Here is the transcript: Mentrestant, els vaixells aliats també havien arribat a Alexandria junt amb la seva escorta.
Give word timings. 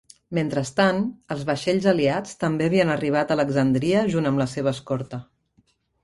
Mentrestant, 0.35 1.01
els 1.33 1.41
vaixells 1.49 1.83
aliats 1.91 2.33
també 2.43 2.69
havien 2.69 2.93
arribat 2.93 3.33
a 3.33 3.37
Alexandria 3.39 4.01
junt 4.15 4.31
amb 4.31 4.41
la 4.43 4.49
seva 4.55 4.73
escorta. 4.77 5.21